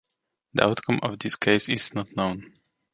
[0.55, 2.55] The outcome of this case is not known.